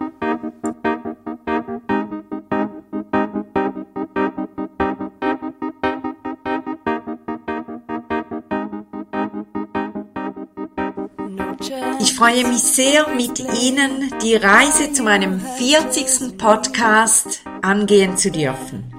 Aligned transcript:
Ich 12.00 12.14
freue 12.14 12.46
mich 12.46 12.62
sehr, 12.62 13.08
mit 13.08 13.40
Ihnen 13.40 14.12
die 14.22 14.34
Reise 14.34 14.92
zu 14.92 15.02
meinem 15.02 15.40
40. 15.40 16.38
Podcast 16.38 17.42
angehen 17.62 18.16
zu 18.16 18.30
dürfen. 18.30 18.92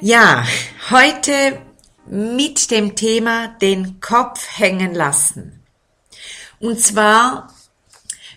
Ja, 0.00 0.44
heute 0.90 1.60
mit 2.12 2.70
dem 2.70 2.94
Thema 2.94 3.48
den 3.62 3.98
Kopf 4.00 4.46
hängen 4.58 4.94
lassen. 4.94 5.62
Und 6.60 6.78
zwar 6.78 7.50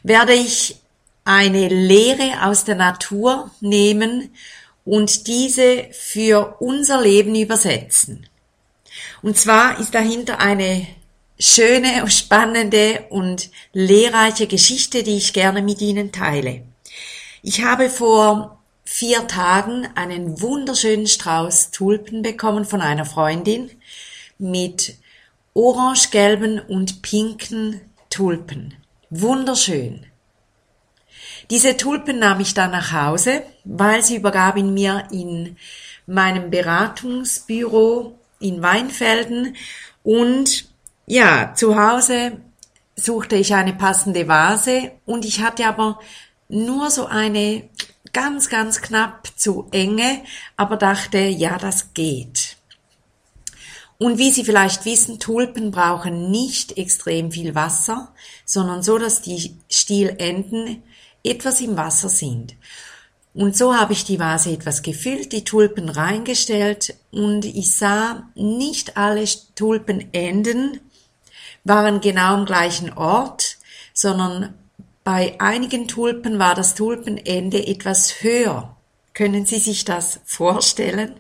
werde 0.02 0.32
ich 0.32 0.78
eine 1.26 1.68
Lehre 1.68 2.46
aus 2.46 2.64
der 2.64 2.76
Natur 2.76 3.52
nehmen 3.60 4.34
und 4.86 5.28
diese 5.28 5.90
für 5.92 6.56
unser 6.62 7.02
Leben 7.02 7.36
übersetzen. 7.36 8.30
Und 9.22 9.38
zwar 9.38 9.78
ist 9.82 9.94
dahinter 9.94 10.40
eine 10.40 10.88
schöne, 11.38 12.10
spannende 12.10 13.08
und 13.10 13.50
lehrreiche 13.74 14.48
Geschichte, 14.48 15.04
die 15.04 15.18
ich 15.18 15.34
gerne 15.34 15.62
mit 15.62 15.82
Ihnen 15.82 16.14
teile. 16.14 16.62
Ich 17.42 17.62
habe 17.62 17.90
vor 17.90 18.55
vier 18.98 19.28
Tagen 19.28 19.90
einen 19.96 20.40
wunderschönen 20.40 21.06
Strauß 21.06 21.72
Tulpen 21.72 22.22
bekommen 22.22 22.64
von 22.64 22.80
einer 22.80 23.04
Freundin 23.04 23.70
mit 24.38 24.96
orange-gelben 25.54 26.62
und 26.62 27.02
pinken 27.02 27.82
Tulpen. 28.10 28.74
Wunderschön. 29.10 30.06
Diese 31.50 31.76
Tulpen 31.76 32.20
nahm 32.20 32.40
ich 32.40 32.54
dann 32.54 32.72
nach 32.72 32.94
Hause, 32.94 33.44
weil 33.66 34.02
sie 34.02 34.16
übergab 34.16 34.56
ihn 34.56 34.74
mir 34.74 35.10
in 35.12 35.58
meinem 36.08 36.50
Beratungsbüro 36.50 38.18
in 38.40 38.62
Weinfelden 38.62 39.58
und 40.04 40.70
ja, 41.06 41.54
zu 41.54 41.78
Hause 41.78 42.38
suchte 42.96 43.36
ich 43.36 43.54
eine 43.54 43.74
passende 43.74 44.30
Vase 44.30 44.94
und 45.06 45.26
ich 45.26 45.42
hatte 45.42 45.66
aber 45.66 46.00
nur 46.48 46.90
so 46.90 47.08
eine 47.08 47.68
ganz, 48.16 48.48
ganz 48.48 48.82
knapp 48.82 49.28
zu 49.36 49.68
enge, 49.72 50.22
aber 50.56 50.78
dachte, 50.78 51.18
ja, 51.20 51.58
das 51.58 51.94
geht. 51.94 52.56
Und 53.98 54.18
wie 54.18 54.32
Sie 54.32 54.46
vielleicht 54.46 54.86
wissen, 54.86 55.20
Tulpen 55.20 55.72
brauchen 55.72 56.32
nicht 56.32 56.78
extrem 56.78 57.34
viel 57.34 57.56
Wasser, 57.56 58.14
sondern 58.46 58.84
so, 58.84 58.98
dass 58.98 59.22
die 59.22 59.58
Stielenden 59.70 60.82
etwas 61.26 61.60
im 61.60 61.76
Wasser 61.76 62.08
sind. 62.08 62.56
Und 63.34 63.58
so 63.58 63.76
habe 63.76 63.92
ich 63.92 64.06
die 64.06 64.20
Vase 64.20 64.52
etwas 64.52 64.82
gefüllt, 64.82 65.34
die 65.34 65.44
Tulpen 65.44 65.90
reingestellt 65.90 66.96
und 67.12 67.44
ich 67.44 67.76
sah, 67.76 68.30
nicht 68.34 68.96
alle 68.96 69.26
Tulpenenden 69.56 70.80
waren 71.66 72.00
genau 72.00 72.36
am 72.36 72.46
gleichen 72.46 72.94
Ort, 72.94 73.58
sondern 73.94 74.54
bei 75.06 75.40
einigen 75.40 75.88
Tulpen 75.88 76.40
war 76.40 76.56
das 76.56 76.74
Tulpenende 76.74 77.66
etwas 77.66 78.24
höher. 78.24 78.76
Können 79.14 79.46
Sie 79.46 79.60
sich 79.60 79.86
das 79.86 80.20
vorstellen? 80.26 81.20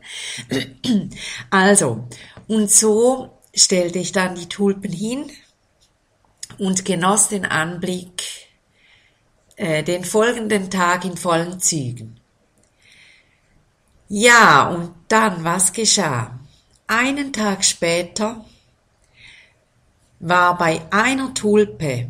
Also, 1.51 2.07
und 2.47 2.69
so 2.69 3.37
stellte 3.53 3.99
ich 3.99 4.11
dann 4.11 4.35
die 4.35 4.49
Tulpen 4.49 4.91
hin 4.91 5.31
und 6.57 6.83
genoss 6.83 7.29
den 7.29 7.45
Anblick 7.45 8.23
äh, 9.55 9.83
den 9.83 10.03
folgenden 10.03 10.71
Tag 10.71 11.05
in 11.05 11.15
vollen 11.15 11.59
Zügen. 11.59 12.19
Ja, 14.09 14.67
und 14.69 14.93
dann, 15.07 15.43
was 15.43 15.73
geschah? 15.73 16.39
Einen 16.87 17.31
Tag 17.31 17.63
später 17.63 18.43
war 20.19 20.57
bei 20.57 20.81
einer 20.91 21.33
Tulpe 21.35 22.09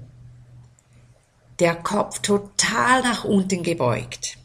der 1.60 1.76
Kopf 1.76 2.20
total 2.20 3.02
nach 3.02 3.24
unten 3.24 3.64
gebeugt. 3.64 4.38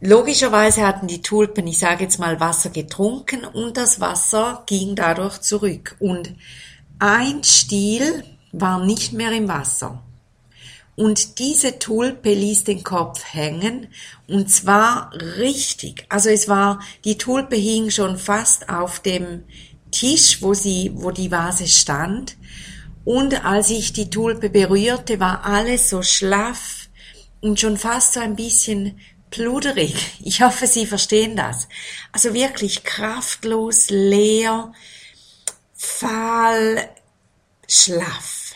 Logischerweise 0.00 0.86
hatten 0.86 1.08
die 1.08 1.22
Tulpen, 1.22 1.66
ich 1.66 1.78
sage 1.78 2.04
jetzt 2.04 2.18
mal, 2.18 2.38
Wasser 2.38 2.70
getrunken 2.70 3.44
und 3.44 3.76
das 3.76 4.00
Wasser 4.00 4.62
ging 4.66 4.94
dadurch 4.94 5.40
zurück. 5.40 5.96
Und 5.98 6.34
ein 7.00 7.42
Stiel 7.42 8.24
war 8.52 8.84
nicht 8.84 9.12
mehr 9.12 9.32
im 9.32 9.48
Wasser. 9.48 10.02
Und 10.94 11.38
diese 11.38 11.78
Tulpe 11.78 12.32
ließ 12.32 12.64
den 12.64 12.82
Kopf 12.82 13.22
hängen 13.32 13.88
und 14.26 14.50
zwar 14.50 15.12
richtig. 15.38 16.04
Also 16.08 16.28
es 16.28 16.48
war, 16.48 16.80
die 17.04 17.18
Tulpe 17.18 17.56
hing 17.56 17.90
schon 17.90 18.18
fast 18.18 18.68
auf 18.68 19.00
dem 19.00 19.44
Tisch, 19.90 20.42
wo 20.42 20.54
sie, 20.54 20.90
wo 20.94 21.10
die 21.10 21.30
Vase 21.30 21.66
stand 21.66 22.36
und 23.08 23.42
als 23.46 23.70
ich 23.70 23.94
die 23.94 24.10
Tulpe 24.10 24.50
berührte, 24.50 25.18
war 25.18 25.46
alles 25.46 25.88
so 25.88 26.02
schlaff 26.02 26.90
und 27.40 27.58
schon 27.58 27.78
fast 27.78 28.12
so 28.12 28.20
ein 28.20 28.36
bisschen 28.36 29.00
pluderig. 29.30 30.18
Ich 30.22 30.42
hoffe, 30.42 30.66
Sie 30.66 30.84
verstehen 30.84 31.34
das. 31.34 31.68
Also 32.12 32.34
wirklich 32.34 32.84
kraftlos, 32.84 33.88
leer, 33.88 34.74
fahl, 35.72 36.86
schlaff. 37.66 38.52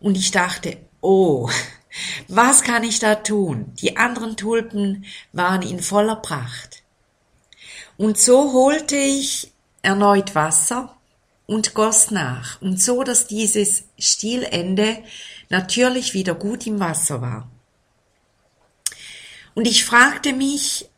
Und 0.00 0.16
ich 0.16 0.30
dachte, 0.30 0.78
oh, 1.02 1.50
was 2.28 2.62
kann 2.62 2.82
ich 2.82 2.98
da 2.98 3.14
tun? 3.14 3.74
Die 3.74 3.98
anderen 3.98 4.38
Tulpen 4.38 5.04
waren 5.34 5.60
in 5.60 5.82
voller 5.82 6.16
Pracht. 6.16 6.82
Und 7.98 8.16
so 8.16 8.54
holte 8.54 8.96
ich 8.96 9.52
erneut 9.82 10.34
Wasser 10.34 10.97
und 11.48 11.72
goss 11.72 12.10
nach, 12.10 12.60
und 12.60 12.80
so 12.80 13.02
dass 13.02 13.26
dieses 13.26 13.84
Stielende 13.98 15.02
natürlich 15.48 16.12
wieder 16.12 16.34
gut 16.34 16.66
im 16.66 16.78
Wasser 16.78 17.22
war. 17.22 17.50
Und 19.54 19.66
ich 19.66 19.86
fragte 19.86 20.34
mich, 20.34 20.90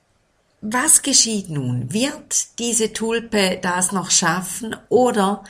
was 0.60 1.02
geschieht 1.02 1.50
nun? 1.50 1.92
Wird 1.92 2.58
diese 2.58 2.92
Tulpe 2.92 3.60
das 3.62 3.92
noch 3.92 4.10
schaffen 4.10 4.74
oder 4.88 5.44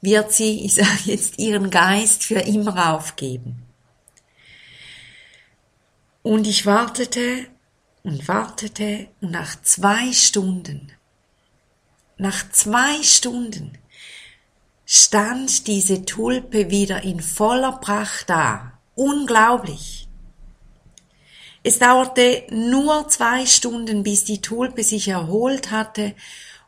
wird 0.00 0.32
sie, 0.32 0.64
ich 0.64 0.74
sage 0.74 1.02
jetzt, 1.04 1.38
ihren 1.38 1.68
Geist 1.70 2.24
für 2.24 2.40
immer 2.40 2.94
aufgeben? 2.94 3.62
Und 6.22 6.46
ich 6.46 6.64
wartete 6.64 7.46
und 8.02 8.26
wartete 8.26 9.08
und 9.20 9.32
nach 9.32 9.60
zwei 9.60 10.12
Stunden, 10.14 10.92
nach 12.16 12.50
zwei 12.50 13.02
Stunden 13.02 13.76
stand 14.86 15.66
diese 15.66 16.04
Tulpe 16.04 16.70
wieder 16.70 17.02
in 17.02 17.20
voller 17.20 17.72
Pracht 17.72 18.30
da. 18.30 18.72
Unglaublich. 18.94 20.08
Es 21.62 21.80
dauerte 21.80 22.44
nur 22.50 23.08
zwei 23.08 23.44
Stunden, 23.44 24.04
bis 24.04 24.24
die 24.24 24.40
Tulpe 24.40 24.84
sich 24.84 25.08
erholt 25.08 25.72
hatte 25.72 26.14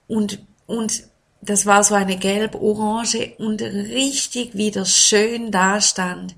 und, 0.09 0.41
und 0.67 1.05
das 1.41 1.67
war 1.67 1.85
so 1.85 1.95
eine 1.95 2.17
gelb-orange 2.17 3.37
und 3.39 3.63
richtig 3.63 4.57
wieder 4.57 4.85
schön 4.85 5.53
dastand 5.53 6.35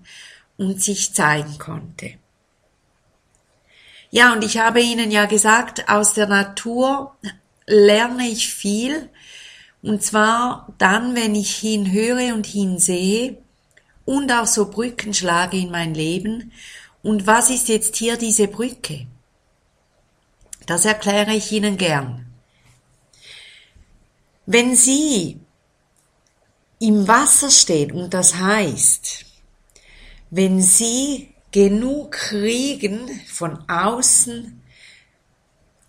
und 0.58 0.82
sich 0.82 1.14
zeigen 1.14 1.56
konnte. 1.58 2.12
Ja, 4.10 4.34
und 4.34 4.44
ich 4.44 4.58
habe 4.58 4.82
Ihnen 4.82 5.10
ja 5.10 5.24
gesagt, 5.24 5.88
aus 5.88 6.12
der 6.12 6.26
Natur 6.26 7.16
lerne 7.66 8.28
ich 8.28 8.52
viel 8.52 9.08
und 9.82 10.02
zwar 10.02 10.72
dann, 10.78 11.14
wenn 11.14 11.34
ich 11.34 11.56
hinhöre 11.56 12.34
und 12.34 12.46
hinsehe 12.46 13.38
und 14.04 14.30
auch 14.32 14.46
so 14.46 14.70
Brücken 14.70 15.14
schlage 15.14 15.56
in 15.56 15.70
mein 15.70 15.94
Leben. 15.94 16.52
Und 17.02 17.26
was 17.26 17.48
ist 17.48 17.68
jetzt 17.68 17.96
hier 17.96 18.16
diese 18.16 18.48
Brücke? 18.48 19.06
Das 20.66 20.84
erkläre 20.84 21.34
ich 21.34 21.50
Ihnen 21.52 21.78
gern. 21.78 22.26
Wenn 24.46 24.76
Sie 24.76 25.40
im 26.78 27.08
Wasser 27.08 27.50
stehen 27.50 27.92
und 27.92 28.12
das 28.12 28.36
heißt, 28.36 29.24
wenn 30.30 30.60
Sie 30.60 31.32
genug 31.52 32.12
kriegen 32.12 33.20
von 33.26 33.68
außen 33.68 34.60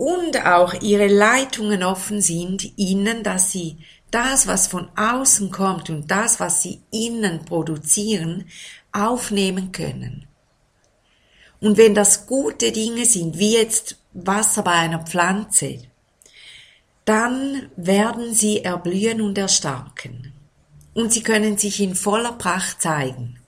und 0.01 0.48
auch 0.48 0.74
Ihre 0.81 1.06
Leitungen 1.06 1.83
offen 1.83 2.21
sind, 2.21 2.75
Ihnen, 2.75 3.21
dass 3.21 3.51
Sie 3.51 3.77
das, 4.09 4.48
was 4.48 4.65
von 4.65 4.89
außen 4.98 5.51
kommt 5.51 5.92
und 5.92 6.09
das, 6.09 6.39
was 6.39 6.63
Sie 6.63 6.81
innen 6.89 7.45
produzieren, 7.45 8.45
aufnehmen 8.92 9.71
können. 9.71 10.25
Und 11.59 11.77
wenn 11.77 11.94
das 11.94 12.25
gute 12.25 12.71
Dinge 12.71 13.06
sind, 13.06 13.38
wie 13.38 13.53
jetzt 13.53 13.98
Wasser 14.13 14.63
bei 14.63 14.71
einer 14.71 15.06
Pflanze, 15.06 15.83
dann 17.06 17.69
werden 17.75 18.33
sie 18.33 18.63
erblühen 18.63 19.21
und 19.21 19.38
erstarken. 19.38 20.33
Und 20.95 21.13
sie 21.13 21.21
können 21.21 21.59
sich 21.59 21.80
in 21.80 21.94
voller 21.94 22.33
Pracht 22.33 22.81
zeigen. 22.81 23.39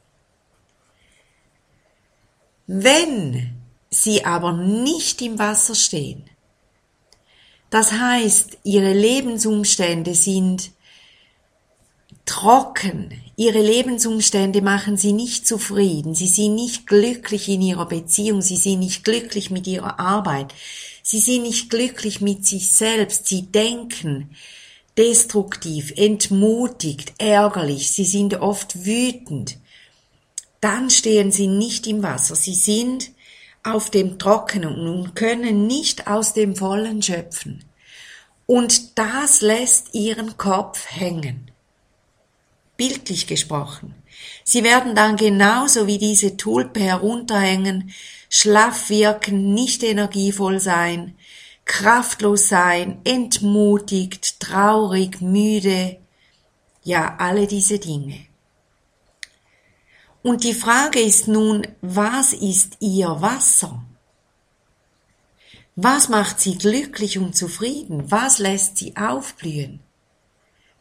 Wenn 2.67 3.55
sie 3.89 4.23
aber 4.23 4.53
nicht 4.53 5.19
im 5.23 5.39
Wasser 5.39 5.73
stehen, 5.73 6.29
das 7.73 7.91
heißt, 7.91 8.59
ihre 8.63 8.93
Lebensumstände 8.93 10.13
sind 10.13 10.69
trocken, 12.23 13.19
ihre 13.35 13.63
Lebensumstände 13.63 14.61
machen 14.61 14.95
sie 14.95 15.11
nicht 15.11 15.47
zufrieden, 15.47 16.13
sie 16.13 16.27
sind 16.27 16.53
nicht 16.53 16.85
glücklich 16.85 17.49
in 17.49 17.63
ihrer 17.63 17.87
Beziehung, 17.87 18.43
sie 18.43 18.57
sind 18.57 18.77
nicht 18.77 19.03
glücklich 19.03 19.49
mit 19.49 19.65
ihrer 19.65 19.99
Arbeit, 19.99 20.53
sie 21.01 21.17
sind 21.17 21.41
nicht 21.41 21.71
glücklich 21.71 22.21
mit 22.21 22.45
sich 22.45 22.71
selbst, 22.71 23.25
sie 23.25 23.47
denken 23.47 24.35
destruktiv, 24.95 25.93
entmutigt, 25.95 27.13
ärgerlich, 27.17 27.89
sie 27.89 28.05
sind 28.05 28.35
oft 28.35 28.85
wütend, 28.85 29.57
dann 30.61 30.91
stehen 30.91 31.31
sie 31.31 31.47
nicht 31.47 31.87
im 31.87 32.03
Wasser, 32.03 32.35
sie 32.35 32.53
sind 32.53 33.09
auf 33.63 33.89
dem 33.89 34.19
Trockenen 34.19 34.87
und 34.87 35.15
können 35.15 35.67
nicht 35.67 36.07
aus 36.07 36.33
dem 36.33 36.55
Vollen 36.55 37.01
schöpfen. 37.01 37.63
Und 38.45 38.97
das 38.97 39.41
lässt 39.41 39.93
ihren 39.93 40.37
Kopf 40.37 40.85
hängen 40.89 41.49
bildlich 42.77 43.27
gesprochen. 43.27 43.95
Sie 44.43 44.63
werden 44.63 44.95
dann 44.95 45.15
genauso 45.15 45.87
wie 45.87 45.97
diese 45.97 46.37
Tulpe 46.37 46.79
herunterhängen, 46.79 47.91
schlaff 48.29 48.89
wirken, 48.89 49.53
nicht 49.53 49.83
energievoll 49.83 50.59
sein, 50.59 51.15
kraftlos 51.65 52.49
sein, 52.49 52.99
entmutigt, 53.03 54.39
traurig, 54.39 55.21
müde, 55.21 55.97
ja, 56.83 57.15
alle 57.19 57.47
diese 57.47 57.79
Dinge. 57.79 58.25
Und 60.23 60.45
die 60.45 60.53
Frage 60.53 61.01
ist 61.01 61.27
nun, 61.27 61.67
was 61.81 62.31
ist 62.31 62.77
ihr 62.79 63.09
Wasser? 63.21 63.83
Was 65.75 66.07
macht 66.07 66.39
sie 66.39 66.57
glücklich 66.57 67.17
und 67.17 67.35
zufrieden? 67.35 68.09
Was 68.09 68.39
lässt 68.39 68.77
sie 68.77 68.95
aufblühen? 68.95 69.81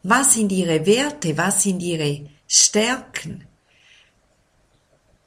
Was 0.01 0.35
sind 0.35 0.51
ihre 0.51 0.85
Werte? 0.85 1.37
Was 1.37 1.63
sind 1.63 1.81
ihre 1.81 2.29
Stärken? 2.47 3.45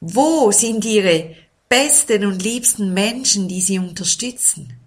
Wo 0.00 0.50
sind 0.50 0.84
ihre 0.86 1.36
besten 1.68 2.24
und 2.24 2.42
liebsten 2.42 2.94
Menschen, 2.94 3.48
die 3.48 3.60
sie 3.60 3.78
unterstützen? 3.78 4.78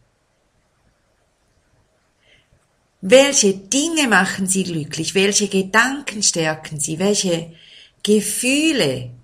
Welche 3.02 3.54
Dinge 3.54 4.08
machen 4.08 4.48
sie 4.48 4.64
glücklich? 4.64 5.14
Welche 5.14 5.50
Gedanken 5.50 6.24
stärken 6.24 6.80
sie? 6.80 6.98
Welche 6.98 7.54
Gefühle 8.02 9.19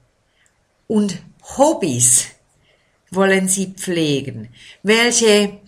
und 0.88 1.22
Hobbys 1.58 2.28
wollen 3.12 3.48
sie 3.48 3.68
pflegen? 3.68 4.50
Welche 4.84 5.60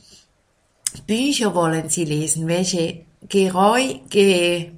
Bücher 1.06 1.54
wollen 1.54 1.90
sie 1.90 2.06
lesen? 2.06 2.48
Welche 2.48 3.06
Gereu, 3.28 4.00
Ge 4.10 4.72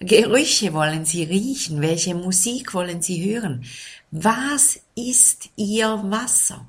Gerüche 0.00 0.72
wollen 0.72 1.04
Sie 1.04 1.24
riechen? 1.24 1.80
Welche 1.80 2.14
Musik 2.14 2.74
wollen 2.74 3.00
Sie 3.00 3.24
hören? 3.24 3.64
Was 4.10 4.80
ist 4.94 5.50
Ihr 5.56 6.02
Wasser? 6.04 6.66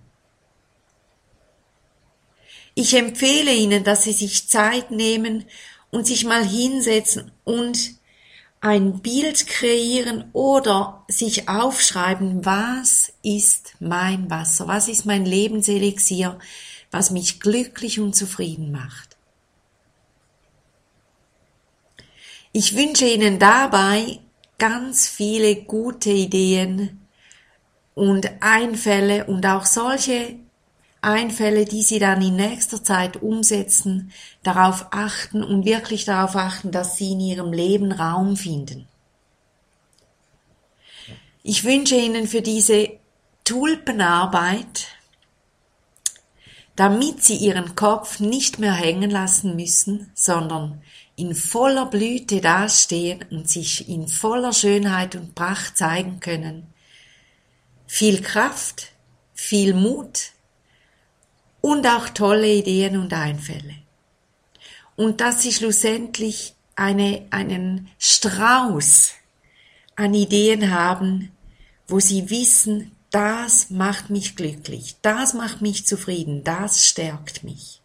Ich 2.76 2.94
empfehle 2.94 3.54
Ihnen, 3.54 3.84
dass 3.84 4.04
Sie 4.04 4.14
sich 4.14 4.48
Zeit 4.48 4.92
nehmen 4.92 5.46
und 5.92 6.06
sich 6.06 6.26
mal 6.26 6.46
hinsetzen 6.46 7.32
und 7.44 7.95
ein 8.66 9.00
Bild 9.00 9.46
kreieren 9.46 10.26
oder 10.34 11.06
sich 11.08 11.48
aufschreiben, 11.48 12.46
was 12.46 13.14
ist 13.22 13.76
mein 13.80 14.28
Wasser, 14.32 14.68
was 14.68 14.88
ist 14.88 15.06
mein 15.06 15.24
Lebenselixier, 15.24 16.40
was 16.90 17.12
mich 17.12 17.40
glücklich 17.40 18.00
und 18.00 18.16
zufrieden 18.16 18.72
macht. 18.72 19.18
Ich 22.54 22.76
wünsche 22.76 23.06
Ihnen 23.06 23.38
dabei 23.38 24.20
ganz 24.58 25.08
viele 25.08 25.58
gute 25.58 26.10
Ideen 26.10 27.06
und 27.94 28.28
Einfälle 28.42 29.26
und 29.26 29.46
auch 29.46 29.66
solche 29.66 30.40
Einfälle, 31.06 31.66
die 31.66 31.84
Sie 31.84 32.00
dann 32.00 32.22
in 32.22 32.36
nächster 32.36 32.84
Zeit 32.84 33.22
umsetzen, 33.22 34.12
darauf 34.44 34.88
achten 34.92 35.44
und 35.44 35.66
wirklich 35.66 36.06
darauf 36.06 36.36
achten, 36.36 36.72
dass 36.72 36.98
Sie 36.98 37.14
in 37.14 37.20
Ihrem 37.20 37.54
Leben 37.54 37.92
Raum 37.92 38.36
finden. 38.36 38.88
Ich 41.44 41.64
wünsche 41.64 41.96
Ihnen 41.96 42.28
für 42.28 42.42
diese 42.42 42.90
Tulpenarbeit, 43.44 44.88
damit 46.76 47.24
Sie 47.24 47.36
Ihren 47.36 47.76
Kopf 47.76 48.20
nicht 48.20 48.60
mehr 48.60 48.74
hängen 48.74 49.12
lassen 49.12 49.56
müssen, 49.56 50.12
sondern 50.16 50.82
in 51.16 51.36
voller 51.36 51.86
Blüte 51.86 52.42
dastehen 52.42 53.24
und 53.30 53.50
sich 53.50 53.88
in 53.88 54.08
voller 54.08 54.54
Schönheit 54.54 55.16
und 55.16 55.36
Pracht 55.36 55.78
zeigen 55.78 56.20
können. 56.20 56.74
Viel 57.88 58.22
Kraft, 58.22 58.92
viel 59.34 59.74
Mut 59.74 60.35
und 61.66 61.88
auch 61.88 62.10
tolle 62.10 62.48
Ideen 62.48 62.96
und 62.96 63.12
Einfälle. 63.12 63.74
Und 64.96 65.20
dass 65.20 65.42
sie 65.42 65.52
schlussendlich 65.52 66.54
eine, 66.76 67.26
einen 67.32 67.90
Strauß 67.98 69.14
an 69.96 70.14
Ideen 70.14 70.70
haben, 70.72 71.32
wo 71.88 72.00
sie 72.00 72.30
wissen, 72.30 72.92
das 73.10 73.72
macht 73.72 74.12
mich 74.12 74.36
glücklich, 74.36 74.98
das 75.02 75.34
macht 75.34 75.64
mich 75.64 75.88
zufrieden, 75.88 76.44
das 76.44 76.86
stärkt 76.86 77.44
mich. 77.44 77.82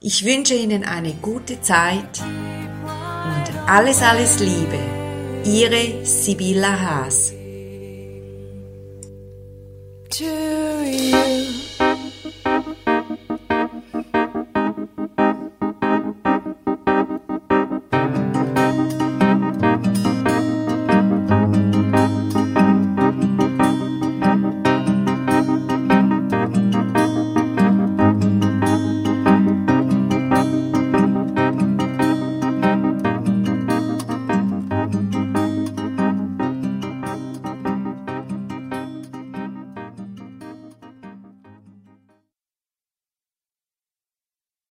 Ich 0.00 0.24
wünsche 0.24 0.54
Ihnen 0.54 0.82
eine 0.84 1.12
gute 1.12 1.60
Zeit 1.60 2.20
und 2.22 3.68
alles, 3.68 4.00
alles 4.00 4.40
Liebe. 4.40 4.78
Ihre 5.44 6.06
Sibylla 6.06 6.80
Haas. 6.80 7.32